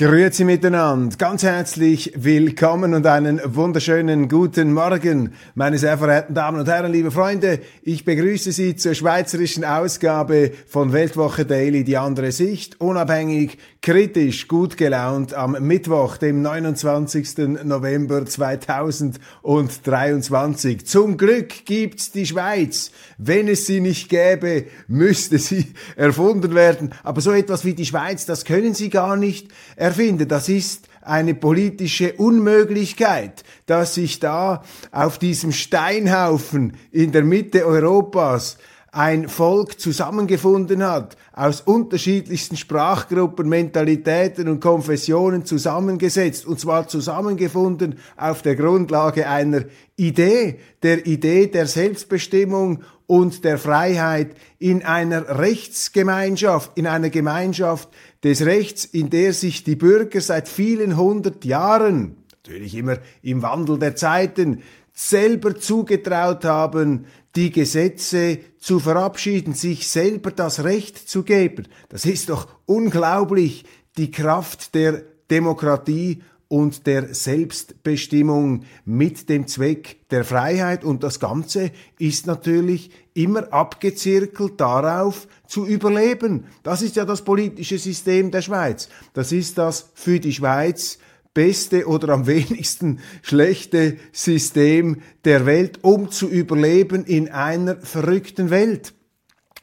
[0.00, 6.68] Grüezi miteinander, ganz herzlich willkommen und einen wunderschönen guten Morgen, meine sehr verehrten Damen und
[6.70, 7.60] Herren, liebe Freunde.
[7.82, 14.78] Ich begrüße Sie zur schweizerischen Ausgabe von Weltwoche Daily, die andere Sicht, unabhängig, kritisch, gut
[14.78, 17.36] gelaunt am Mittwoch, dem 29.
[17.64, 20.86] November 2023.
[20.86, 22.90] Zum Glück gibt's die Schweiz.
[23.18, 26.94] Wenn es sie nicht gäbe, müsste sie erfunden werden.
[27.02, 29.48] Aber so etwas wie die Schweiz, das können Sie gar nicht
[29.90, 30.28] erfinden.
[30.28, 38.56] Das ist eine politische Unmöglichkeit, dass sich da auf diesem Steinhaufen in der Mitte Europas
[38.92, 48.42] ein Volk zusammengefunden hat, aus unterschiedlichsten Sprachgruppen, Mentalitäten und Konfessionen zusammengesetzt, und zwar zusammengefunden auf
[48.42, 49.64] der Grundlage einer
[49.96, 57.88] Idee, der Idee der Selbstbestimmung und der Freiheit in einer Rechtsgemeinschaft, in einer Gemeinschaft
[58.22, 63.78] des Rechts, in der sich die Bürger seit vielen hundert Jahren, natürlich immer im Wandel
[63.78, 64.62] der Zeiten,
[64.92, 67.06] selber zugetraut haben,
[67.36, 71.68] die Gesetze zu verabschieden, sich selber das Recht zu geben.
[71.88, 73.64] Das ist doch unglaublich,
[73.96, 80.82] die Kraft der Demokratie und der Selbstbestimmung mit dem Zweck der Freiheit.
[80.82, 86.46] Und das Ganze ist natürlich immer abgezirkelt darauf zu überleben.
[86.64, 88.88] Das ist ja das politische System der Schweiz.
[89.12, 90.98] Das ist das für die Schweiz
[91.34, 98.92] beste oder am wenigsten schlechte System der Welt, um zu überleben in einer verrückten Welt.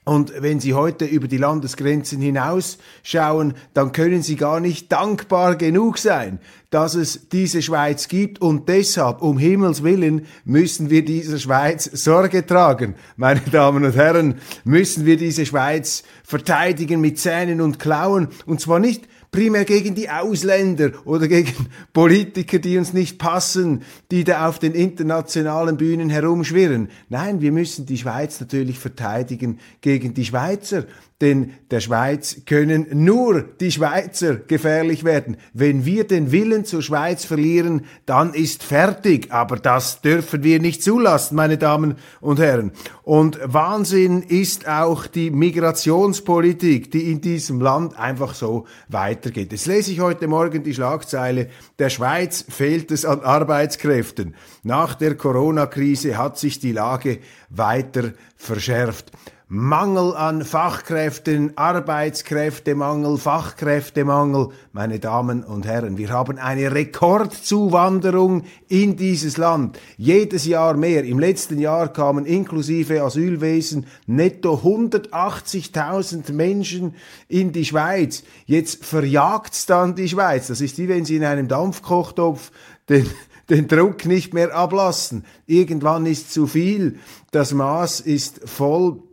[0.07, 5.97] Und wenn Sie heute über die Landesgrenzen hinausschauen, dann können Sie gar nicht dankbar genug
[5.97, 8.39] sein, dass es diese Schweiz gibt.
[8.39, 12.95] Und deshalb, um Himmels Willen, müssen wir dieser Schweiz Sorge tragen.
[13.17, 18.29] Meine Damen und Herren, müssen wir diese Schweiz verteidigen mit Zähnen und Klauen.
[18.45, 24.23] Und zwar nicht primär gegen die Ausländer oder gegen Politiker, die uns nicht passen, die
[24.23, 26.89] da auf den internationalen Bühnen herumschwirren.
[27.09, 30.85] Nein, wir müssen die Schweiz natürlich verteidigen gegen die Schweizer
[31.21, 35.37] denn der Schweiz können nur die Schweizer gefährlich werden.
[35.51, 39.31] Wenn wir den Willen zur Schweiz verlieren, dann ist fertig.
[39.31, 42.71] Aber das dürfen wir nicht zulassen, meine Damen und Herren.
[43.01, 49.51] Und Wahnsinn ist auch die Migrationspolitik, die in diesem Land einfach so weitergeht.
[49.51, 54.35] Jetzt lese ich heute Morgen die Schlagzeile, der Schweiz fehlt es an Arbeitskräften.
[54.61, 57.19] Nach der Corona-Krise hat sich die Lage
[57.49, 59.11] weiter verschärft.
[59.49, 64.49] Mangel an Fachkräften, Arbeitskräftemangel, Fachkräftemangel.
[64.73, 69.79] Meine Damen und Herren, wir haben eine Rekordzuwanderung in dieses Land.
[69.95, 71.05] Jedes Jahr mehr.
[71.05, 76.95] Im letzten Jahr kamen inklusive Asylwesen netto 180.000 Menschen
[77.29, 78.23] in die Schweiz.
[78.47, 80.47] Jetzt verjagt's dann die Schweiz.
[80.47, 82.51] Das ist wie wenn Sie in einem Dampfkochtopf
[82.89, 83.09] den
[83.49, 85.23] den Druck nicht mehr ablassen.
[85.45, 86.99] Irgendwann ist zu viel.
[87.31, 89.06] Das Maß ist voll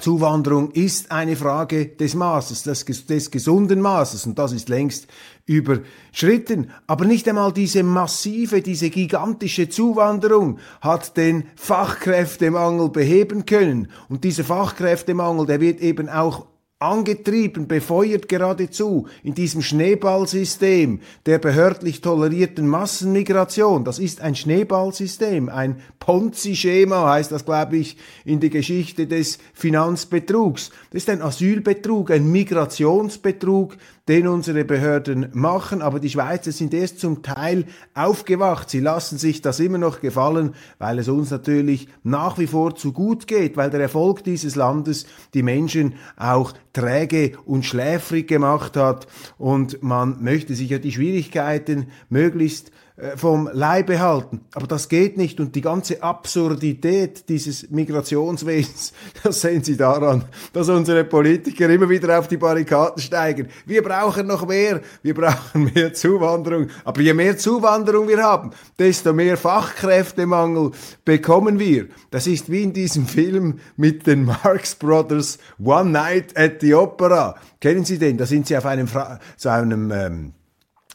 [0.00, 5.08] Zuwanderung ist eine Frage des Maßes, des, des, gesunden Maßes und das ist längst
[5.44, 6.70] überschritten.
[6.86, 13.90] Aber nicht einmal diese massive, diese gigantische Zuwanderung hat den Fachkräftemangel beheben können.
[14.08, 16.46] Und dieser Fachkräftemangel, der wird eben auch
[16.80, 23.84] angetrieben, befeuert geradezu in diesem Schneeballsystem der behördlich tolerierten Massenmigration.
[23.84, 30.70] Das ist ein Schneeballsystem, ein Ponzi-Schema heißt das, glaube ich, in der Geschichte des Finanzbetrugs.
[30.90, 33.76] Das ist ein Asylbetrug, ein Migrationsbetrug,
[34.08, 38.70] den unsere Behörden machen, aber die Schweizer sind erst zum Teil aufgewacht.
[38.70, 42.92] Sie lassen sich das immer noch gefallen, weil es uns natürlich nach wie vor zu
[42.92, 49.06] gut geht, weil der Erfolg dieses Landes die Menschen auch träge und schläfrig gemacht hat
[49.36, 52.72] und man möchte sich ja die Schwierigkeiten möglichst
[53.16, 54.40] vom Leibe halten.
[54.54, 58.92] Aber das geht nicht und die ganze Absurdität dieses Migrationswesens,
[59.22, 63.48] das sehen Sie daran, dass unsere Politiker immer wieder auf die Barrikaden steigen.
[63.66, 66.68] Wir brauchen noch mehr, wir brauchen mehr Zuwanderung.
[66.84, 70.72] Aber je mehr Zuwanderung wir haben, desto mehr Fachkräftemangel
[71.04, 71.86] bekommen wir.
[72.10, 77.36] Das ist wie in diesem Film mit den Marx Brothers One Night at the Opera.
[77.60, 78.16] Kennen Sie den?
[78.18, 80.32] Da sind sie auf einem, Fra so einem ähm,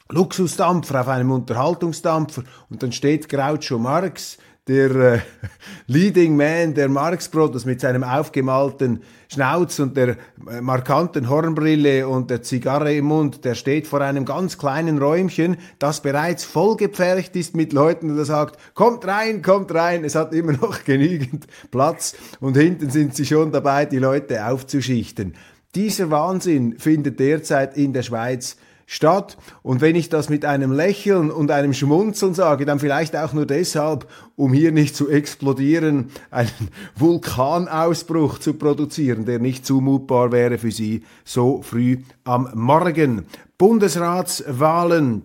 [0.10, 2.44] Luxusdampfer, auf einem Unterhaltungsdampfer.
[2.70, 5.20] Und dann steht Groucho Marx, der äh,
[5.88, 10.16] Leading Man der Marx Brothers mit seinem aufgemalten Schnauz und der
[10.50, 15.58] äh, markanten Hornbrille und der Zigarre im Mund, der steht vor einem ganz kleinen Räumchen,
[15.80, 20.34] das bereits vollgepfercht ist mit Leuten, und er sagt, kommt rein, kommt rein, es hat
[20.34, 22.16] immer noch genügend Platz.
[22.40, 25.34] Und hinten sind sie schon dabei, die Leute aufzuschichten.
[25.76, 29.38] Dieser Wahnsinn findet derzeit in der Schweiz statt.
[29.62, 33.46] Und wenn ich das mit einem Lächeln und einem Schmunzeln sage, dann vielleicht auch nur
[33.46, 36.50] deshalb, um hier nicht zu explodieren, einen
[36.96, 43.26] Vulkanausbruch zu produzieren, der nicht zumutbar wäre für Sie so früh am Morgen.
[43.58, 45.24] Bundesratswahlen,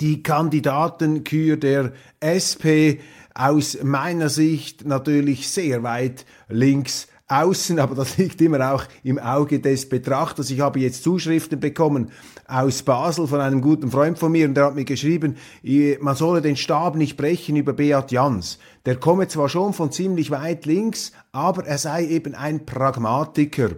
[0.00, 1.92] die Kandidatenkür der
[2.22, 3.00] SP
[3.34, 9.60] aus meiner Sicht natürlich sehr weit links außen, aber das liegt immer auch im Auge
[9.60, 10.50] des Betrachters.
[10.50, 12.10] Ich habe jetzt Zuschriften bekommen
[12.46, 15.36] aus Basel von einem guten Freund von mir und der hat mir geschrieben,
[16.00, 18.58] man solle den Stab nicht brechen über Beat Jans.
[18.86, 23.76] Der komme zwar schon von ziemlich weit links, aber er sei eben ein Pragmatiker.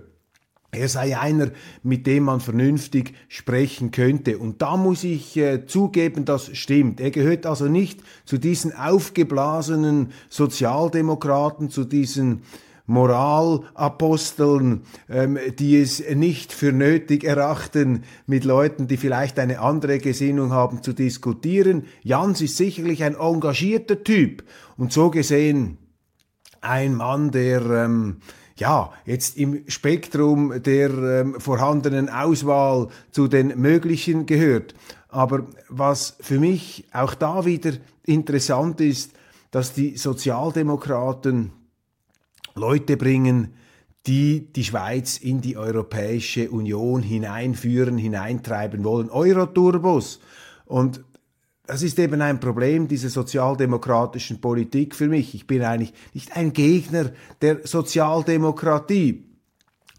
[0.72, 1.50] Er sei einer,
[1.82, 4.38] mit dem man vernünftig sprechen könnte.
[4.38, 7.00] Und da muss ich äh, zugeben, das stimmt.
[7.00, 12.42] Er gehört also nicht zu diesen aufgeblasenen Sozialdemokraten, zu diesen
[12.90, 20.52] Moralaposteln, ähm, die es nicht für nötig erachten, mit Leuten, die vielleicht eine andere Gesinnung
[20.52, 21.84] haben, zu diskutieren.
[22.02, 24.42] Jans ist sicherlich ein engagierter Typ
[24.76, 25.78] und so gesehen
[26.60, 28.16] ein Mann, der ähm,
[28.56, 34.74] ja, jetzt im Spektrum der ähm, vorhandenen Auswahl zu den möglichen gehört.
[35.08, 37.72] Aber was für mich auch da wieder
[38.04, 39.12] interessant ist,
[39.50, 41.52] dass die Sozialdemokraten
[42.54, 43.54] Leute bringen,
[44.06, 49.10] die die Schweiz in die Europäische Union hineinführen, hineintreiben wollen.
[49.10, 50.20] Euroturbos.
[50.64, 51.04] Und
[51.66, 55.34] das ist eben ein Problem dieser sozialdemokratischen Politik für mich.
[55.34, 57.12] Ich bin eigentlich nicht ein Gegner
[57.42, 59.24] der Sozialdemokratie.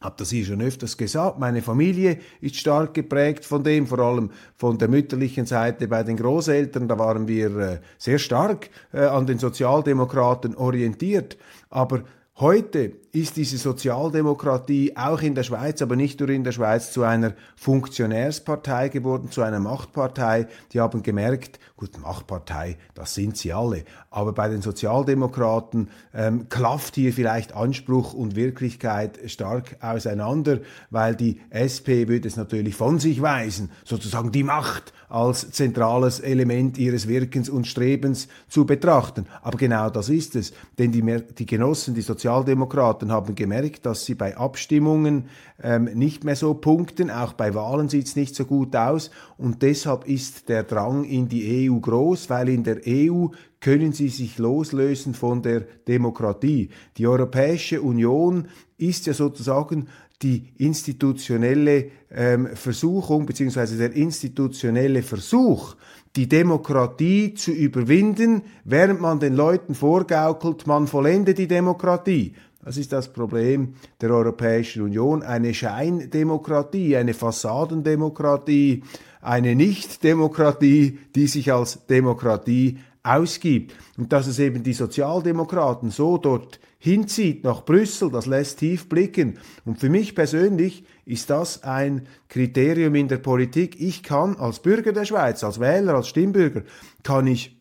[0.02, 1.40] Hab das hier schon öfters gesagt.
[1.40, 6.18] Meine Familie ist stark geprägt von dem, vor allem von der mütterlichen Seite bei den
[6.18, 6.88] Großeltern.
[6.88, 11.38] Da waren wir äh, sehr stark äh, an den Sozialdemokraten orientiert.
[11.70, 12.04] Aber
[12.42, 17.04] Heute ist diese Sozialdemokratie auch in der Schweiz, aber nicht nur in der Schweiz, zu
[17.04, 20.48] einer Funktionärspartei geworden, zu einer Machtpartei.
[20.72, 26.96] Die haben gemerkt, gut, Machtpartei, das sind sie alle, aber bei den Sozialdemokraten ähm, klafft
[26.96, 30.60] hier vielleicht Anspruch und Wirklichkeit stark auseinander,
[30.90, 36.78] weil die SP würde es natürlich von sich weisen, sozusagen die Macht als zentrales Element
[36.78, 39.26] ihres Wirkens und Strebens zu betrachten.
[39.42, 41.04] Aber genau das ist es, denn die,
[41.38, 45.30] die Genossen, die Sozialdemokraten haben gemerkt, dass sie bei Abstimmungen
[45.64, 49.62] ähm, nicht mehr so punkten, auch bei Wahlen sieht es nicht so gut aus und
[49.62, 53.28] deshalb ist der Drang in die EU groß, weil in der EU
[53.62, 56.70] können sie sich loslösen von der Demokratie.
[56.98, 59.88] Die Europäische Union ist ja sozusagen
[60.22, 65.76] die institutionelle ähm, Versuchung beziehungsweise der institutionelle Versuch,
[66.16, 72.34] die Demokratie zu überwinden, während man den Leuten vorgaukelt, man vollende die Demokratie.
[72.64, 75.24] Das ist das Problem der Europäischen Union.
[75.24, 78.84] Eine Scheindemokratie, eine Fassadendemokratie,
[79.22, 83.76] eine Nichtdemokratie, die sich als Demokratie ausgibt.
[83.98, 89.40] Und dass es eben die Sozialdemokraten so dort hinzieht nach Brüssel, das lässt tief blicken.
[89.66, 93.80] Und für mich persönlich ist das ein Kriterium in der Politik.
[93.80, 96.64] Ich kann als Bürger der Schweiz, als Wähler, als Stimmbürger,
[97.04, 97.61] kann ich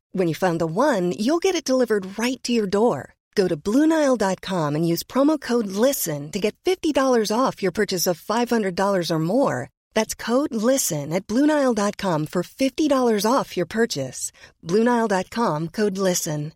[0.13, 3.15] When you find the one, you'll get it delivered right to your door.
[3.35, 6.93] Go to Bluenile.com and use promo code LISTEN to get $50
[7.33, 9.69] off your purchase of $500 or more.
[9.93, 14.33] That's code LISTEN at Bluenile.com for $50 off your purchase.
[14.63, 16.51] Bluenile.com code LISTEN.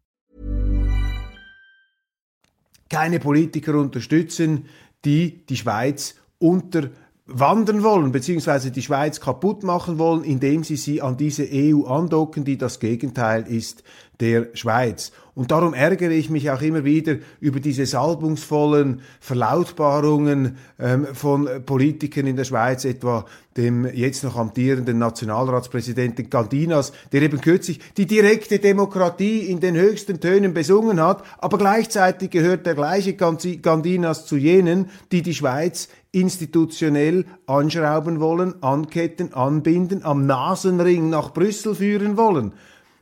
[2.87, 4.65] Keine Politiker unterstützen,
[5.03, 6.91] die die Schweiz unter
[7.27, 12.45] wandern wollen, beziehungsweise die Schweiz kaputt machen wollen, indem sie sie an diese EU andocken,
[12.45, 13.83] die das Gegenteil ist
[14.19, 15.11] der Schweiz.
[15.33, 22.25] Und darum ärgere ich mich auch immer wieder über diese salbungsvollen Verlautbarungen ähm, von Politikern
[22.25, 23.25] in der Schweiz, etwa
[23.57, 30.21] dem jetzt noch amtierenden Nationalratspräsidenten Gandinas, der eben kürzlich die direkte Demokratie in den höchsten
[30.21, 37.25] Tönen besungen hat, aber gleichzeitig gehört der gleiche Gandinas zu jenen, die die Schweiz institutionell
[37.45, 42.53] anschrauben wollen, anketten, anbinden, am Nasenring nach Brüssel führen wollen.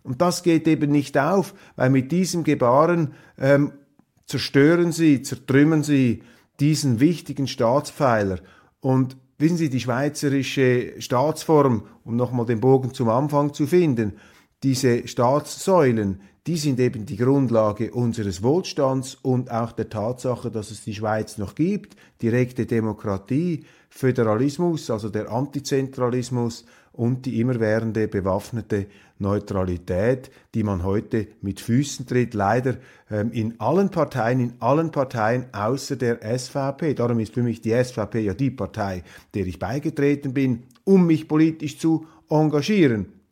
[0.02, 3.72] Und das geht eben nicht auf, weil mit diesem Gebaren ähm,
[4.26, 6.24] zerstören sie, zertrümmern sie
[6.60, 8.40] diesen wichtigen Staatspfeiler.
[8.82, 14.14] Und wissen Sie, die schweizerische Staatsform, um nochmal den Bogen zum Anfang zu finden,
[14.64, 20.84] diese Staatssäulen, die sind eben die Grundlage unseres Wohlstands und auch der Tatsache, dass es
[20.84, 28.88] die Schweiz noch gibt, direkte Demokratie, Föderalismus, also der Antizentralismus und die immerwährende bewaffnete
[29.20, 32.76] Neutralität, die man heute mit Füßen tritt, leider
[33.10, 36.94] ähm, in allen Parteien, in allen Parteien außer der SVP.
[36.94, 39.04] Darum ist für mich die SVP ja die Partei,
[39.34, 43.23] der ich beigetreten bin, um mich politisch zu engagieren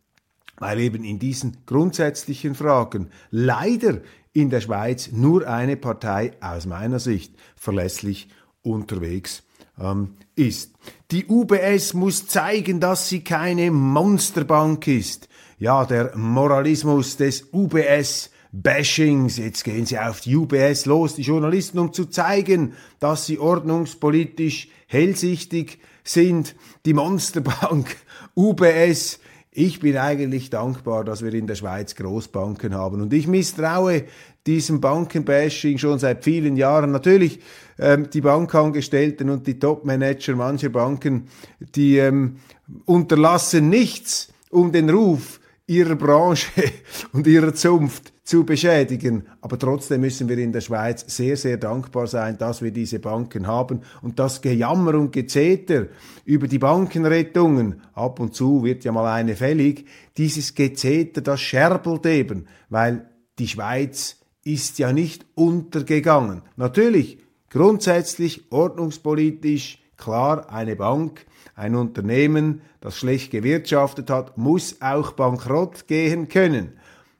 [0.62, 4.01] weil eben in diesen grundsätzlichen Fragen leider
[4.32, 8.30] in der Schweiz nur eine Partei aus meiner Sicht verlässlich
[8.62, 9.41] unterwegs
[9.80, 10.75] ähm, ist.
[11.10, 15.30] Die UBS muss zeigen, dass sie keine Monsterbank ist.
[15.58, 19.38] Ja, der Moralismus des UBS Bashings.
[19.38, 24.70] Jetzt gehen sie auf die UBS los, die Journalisten, um zu zeigen, dass sie ordnungspolitisch
[24.86, 26.56] hellsichtig sind.
[26.86, 27.96] Die Monsterbank
[28.36, 29.20] UBS
[29.53, 34.05] ich bin eigentlich dankbar, dass wir in der Schweiz Großbanken haben und ich misstraue
[34.48, 36.91] diesem Bankenbashing schon seit vielen Jahren.
[36.91, 37.41] Natürlich
[37.77, 41.27] ähm, die Bankangestellten und die Topmanager mancher Banken,
[41.75, 42.38] die ähm,
[42.86, 45.40] unterlassen nichts, um den Ruf
[45.72, 46.63] ihrer Branche
[47.13, 49.24] und ihrer Zunft zu beschädigen.
[49.40, 53.48] Aber trotzdem müssen wir in der Schweiz sehr, sehr dankbar sein, dass wir diese Banken
[53.48, 53.82] haben.
[54.01, 55.88] Und das Gejammer und Gezeter
[56.25, 59.88] über die Bankenrettungen, ab und zu wird ja mal eine fällig,
[60.18, 63.10] dieses Gezeter, das scherbelt eben, weil
[63.40, 66.42] die Schweiz ist ja nicht untergegangen.
[66.58, 67.18] Natürlich,
[67.50, 76.27] grundsätzlich, ordnungspolitisch, klar, eine Bank, ein Unternehmen, das schlecht gewirtschaftet hat, muss auch bankrott gehen
[76.27, 76.74] können.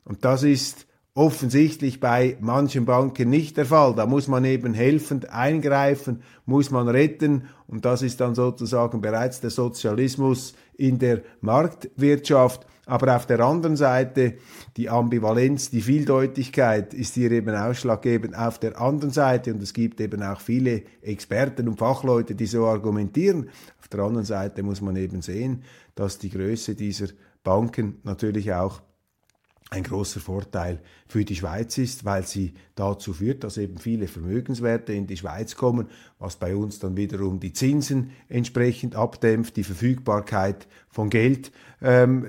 [0.06, 3.94] Und das ist offensichtlich bei manchen Banken nicht der Fall.
[3.96, 9.42] Da muss man eben helfend eingreifen, muss man retten und das ist dann sozusagen bereits
[9.42, 12.66] der Sozialismus in der Marktwirtschaft.
[12.92, 14.34] Aber auf der anderen Seite
[14.76, 20.02] die Ambivalenz, die Vieldeutigkeit ist hier eben ausschlaggebend auf der anderen Seite und es gibt
[20.02, 23.50] eben auch viele Experten und Fachleute, die so argumentieren.
[23.80, 25.64] Auf der anderen Seite muss man eben sehen,
[25.96, 27.08] dass die Größe dieser
[27.46, 28.82] Banken natürlich auch
[29.74, 34.92] ein großer Vorteil für die Schweiz ist, weil sie dazu führt, dass eben viele Vermögenswerte
[34.92, 35.88] in die Schweiz kommen,
[36.20, 42.28] was bei uns dann wiederum die Zinsen entsprechend abdämpft, die Verfügbarkeit von Geld ähm,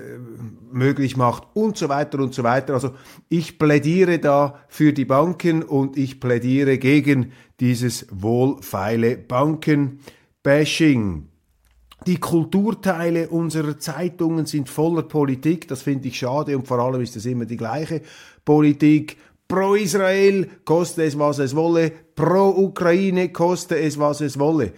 [0.71, 2.75] möglich macht und so weiter und so weiter.
[2.75, 2.95] Also
[3.27, 11.27] ich plädiere da für die Banken und ich plädiere gegen dieses wohlfeile Bankenbashing.
[12.05, 17.15] Die Kulturteile unserer Zeitungen sind voller Politik, das finde ich schade und vor allem ist
[17.15, 18.01] es immer die gleiche
[18.43, 19.17] Politik.
[19.47, 24.73] Pro Israel koste es, was es wolle, pro Ukraine koste es, was es wolle.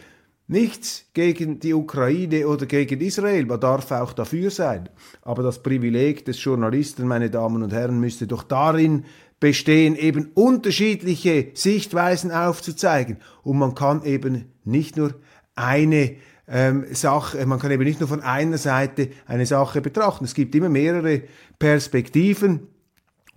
[0.48, 4.90] Nichts gegen die Ukraine oder gegen Israel, man darf auch dafür sein.
[5.24, 9.06] Aber das Privileg des Journalisten, meine Damen und Herren, müsste doch darin
[9.40, 13.18] bestehen, eben unterschiedliche Sichtweisen aufzuzeigen.
[13.42, 15.16] Und man kann eben nicht nur
[15.56, 16.18] eine
[16.48, 20.26] ähm, Sache, man kann eben nicht nur von einer Seite eine Sache betrachten.
[20.26, 21.24] Es gibt immer mehrere
[21.60, 22.68] Perspektiven.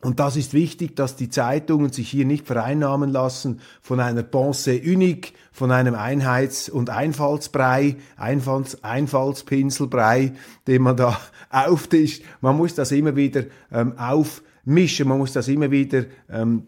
[0.00, 4.80] Und das ist wichtig, dass die Zeitungen sich hier nicht vereinnahmen lassen von einer Pensée
[4.80, 10.34] unique, von einem Einheits- und Einfallsbrei, Einfalls Einfallspinselbrei,
[10.68, 11.18] den man da
[11.50, 12.22] auftischt.
[12.40, 16.62] Man muss das immer wieder ähm, aufmischen, man muss das immer wieder ähm,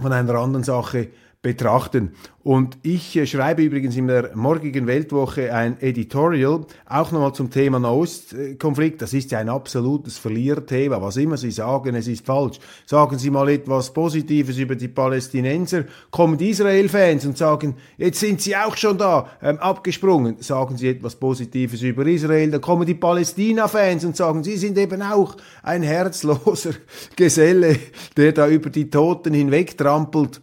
[0.00, 1.08] von einer anderen Sache
[1.44, 2.12] betrachten.
[2.42, 7.78] Und ich äh, schreibe übrigens in der morgigen Weltwoche ein Editorial, auch nochmal zum Thema
[7.78, 9.00] Nahostkonflikt.
[9.00, 11.00] Das ist ja ein absolutes Verliererthema.
[11.00, 12.58] Was immer Sie sagen, es ist falsch.
[12.86, 15.84] Sagen Sie mal etwas Positives über die Palästinenser.
[16.10, 20.36] Kommen die Israel-Fans und sagen, jetzt sind Sie auch schon da, ähm, abgesprungen.
[20.40, 22.50] Sagen Sie etwas Positives über Israel.
[22.50, 26.72] Dann kommen die Palästina-Fans und sagen, Sie sind eben auch ein herzloser
[27.16, 27.76] Geselle,
[28.16, 30.40] der da über die Toten hinwegtrampelt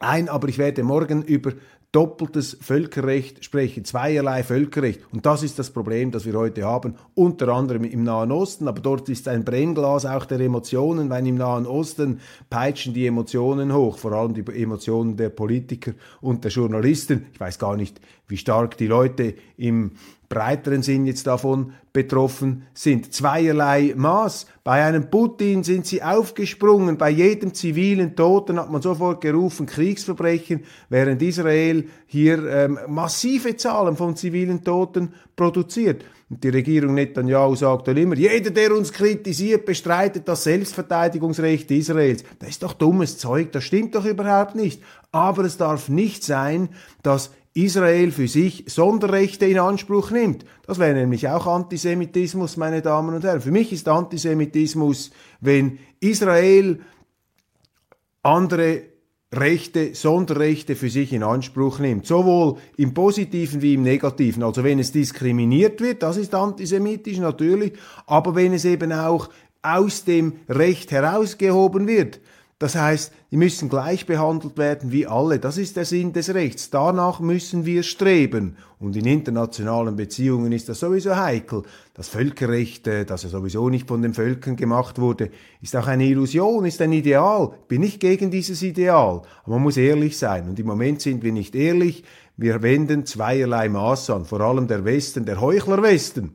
[0.00, 1.52] ein, aber ich werde morgen über
[1.90, 5.00] doppeltes Völkerrecht sprechen, zweierlei Völkerrecht.
[5.10, 8.68] Und das ist das Problem, das wir heute haben, unter anderem im Nahen Osten.
[8.68, 13.72] Aber dort ist ein Brennglas auch der Emotionen, weil im Nahen Osten peitschen die Emotionen
[13.72, 17.26] hoch, vor allem die Emotionen der Politiker und der Journalisten.
[17.32, 19.92] Ich weiß gar nicht, wie stark die Leute im
[20.28, 23.12] breiteren Sinn jetzt davon betroffen sind.
[23.14, 24.46] Zweierlei Maß.
[24.62, 30.64] Bei einem Putin sind sie aufgesprungen, bei jedem zivilen Toten hat man sofort gerufen Kriegsverbrechen,
[30.90, 36.04] während Israel hier ähm, massive Zahlen von zivilen Toten produziert.
[36.30, 42.22] Und die Regierung Netanyahu sagt dann immer, jeder, der uns kritisiert, bestreitet das Selbstverteidigungsrecht Israels.
[42.38, 44.82] Das ist doch dummes Zeug, das stimmt doch überhaupt nicht.
[45.10, 46.68] Aber es darf nicht sein,
[47.02, 50.44] dass Israel für sich Sonderrechte in Anspruch nimmt.
[50.66, 53.40] Das wäre nämlich auch Antisemitismus, meine Damen und Herren.
[53.40, 55.10] Für mich ist Antisemitismus,
[55.40, 56.80] wenn Israel
[58.22, 58.82] andere
[59.34, 64.44] Rechte, Sonderrechte für sich in Anspruch nimmt, sowohl im positiven wie im negativen.
[64.44, 67.72] Also wenn es diskriminiert wird, das ist antisemitisch natürlich,
[68.06, 69.30] aber wenn es eben auch
[69.62, 72.20] aus dem Recht herausgehoben wird,
[72.58, 75.38] das heißt, die müssen gleich behandelt werden wie alle.
[75.38, 76.70] Das ist der Sinn des Rechts.
[76.70, 78.56] Danach müssen wir streben.
[78.80, 81.62] Und in internationalen Beziehungen ist das sowieso heikel.
[81.94, 85.30] Das Völkerrecht, äh, das ja sowieso nicht von den Völkern gemacht wurde,
[85.62, 87.52] ist auch eine Illusion, ist ein Ideal.
[87.68, 89.22] Bin nicht gegen dieses Ideal.
[89.44, 90.48] Aber man muss ehrlich sein.
[90.48, 92.02] Und im Moment sind wir nicht ehrlich.
[92.36, 94.24] Wir wenden zweierlei Maß an.
[94.24, 96.34] Vor allem der Westen, der Heuchler-Westen.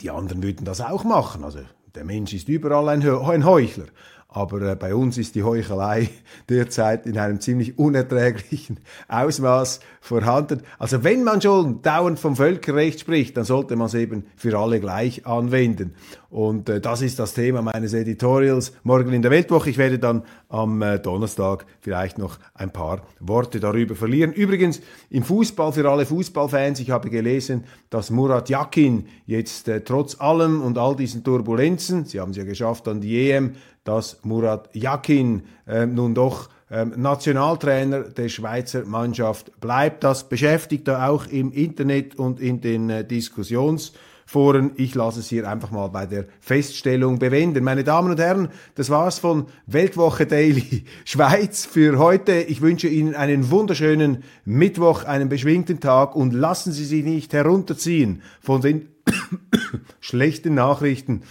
[0.00, 1.44] Die anderen würden das auch machen.
[1.44, 1.60] Also
[1.94, 3.04] der Mensch ist überall ein,
[3.44, 3.86] Heuchler.
[4.34, 6.10] Aber äh, bei uns ist die Heuchelei
[6.48, 10.62] derzeit in einem ziemlich unerträglichen Ausmaß vorhanden.
[10.76, 14.80] Also wenn man schon dauernd vom Völkerrecht spricht, dann sollte man es eben für alle
[14.80, 15.94] gleich anwenden.
[16.30, 19.70] Und äh, das ist das Thema meines Editorials morgen in der Weltwoche.
[19.70, 24.32] Ich werde dann am äh, Donnerstag vielleicht noch ein paar Worte darüber verlieren.
[24.32, 30.20] Übrigens im Fußball für alle Fußballfans, ich habe gelesen, dass Murat Yakin jetzt äh, trotz
[30.20, 34.74] allem und all diesen Turbulenzen, sie haben es ja geschafft an die EM, dass Murat
[34.74, 40.02] Yakin äh, nun doch ähm, Nationaltrainer der Schweizer Mannschaft bleibt.
[40.02, 44.72] Das beschäftigt er auch im Internet und in den äh, Diskussionsforen.
[44.76, 47.62] Ich lasse es hier einfach mal bei der Feststellung bewenden.
[47.62, 52.32] Meine Damen und Herren, das war's von Weltwoche Daily Schweiz für heute.
[52.32, 58.22] Ich wünsche Ihnen einen wunderschönen Mittwoch, einen beschwingten Tag und lassen Sie sich nicht herunterziehen
[58.40, 58.88] von den
[60.00, 61.22] schlechten Nachrichten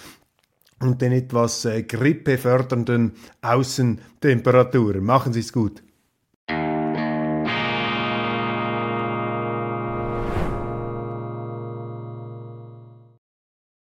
[0.83, 5.03] und den etwas äh, grippefördernden Außentemperaturen.
[5.03, 5.82] Machen Sie es gut.